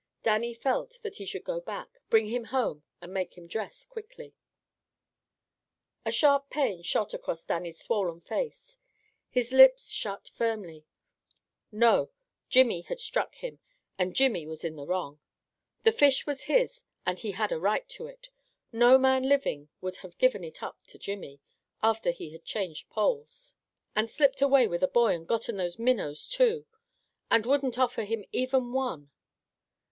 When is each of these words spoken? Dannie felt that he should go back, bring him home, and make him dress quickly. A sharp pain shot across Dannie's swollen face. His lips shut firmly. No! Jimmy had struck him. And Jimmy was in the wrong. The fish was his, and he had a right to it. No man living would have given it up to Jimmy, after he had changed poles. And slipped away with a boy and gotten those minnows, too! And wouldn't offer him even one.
Dannie 0.23 0.55
felt 0.55 0.97
that 1.03 1.17
he 1.17 1.27
should 1.27 1.43
go 1.43 1.59
back, 1.61 1.99
bring 2.09 2.25
him 2.25 2.45
home, 2.45 2.81
and 3.01 3.13
make 3.13 3.37
him 3.37 3.45
dress 3.45 3.85
quickly. 3.85 4.33
A 6.05 6.11
sharp 6.11 6.49
pain 6.49 6.81
shot 6.81 7.13
across 7.13 7.45
Dannie's 7.45 7.77
swollen 7.79 8.19
face. 8.19 8.79
His 9.29 9.51
lips 9.51 9.91
shut 9.91 10.27
firmly. 10.27 10.87
No! 11.71 12.09
Jimmy 12.49 12.81
had 12.81 12.99
struck 12.99 13.35
him. 13.35 13.59
And 13.99 14.15
Jimmy 14.15 14.47
was 14.47 14.65
in 14.65 14.75
the 14.75 14.87
wrong. 14.87 15.19
The 15.83 15.91
fish 15.91 16.25
was 16.25 16.45
his, 16.45 16.81
and 17.05 17.19
he 17.19 17.33
had 17.33 17.51
a 17.51 17.59
right 17.59 17.87
to 17.89 18.07
it. 18.07 18.31
No 18.71 18.97
man 18.97 19.29
living 19.29 19.69
would 19.81 19.97
have 19.97 20.17
given 20.17 20.43
it 20.43 20.63
up 20.63 20.83
to 20.87 20.97
Jimmy, 20.97 21.41
after 21.83 22.09
he 22.09 22.31
had 22.31 22.43
changed 22.43 22.89
poles. 22.89 23.53
And 23.95 24.09
slipped 24.09 24.41
away 24.41 24.65
with 24.67 24.81
a 24.81 24.87
boy 24.87 25.13
and 25.13 25.27
gotten 25.27 25.57
those 25.57 25.77
minnows, 25.77 26.27
too! 26.27 26.65
And 27.29 27.45
wouldn't 27.45 27.77
offer 27.77 28.03
him 28.03 28.25
even 28.31 28.73
one. 28.73 29.11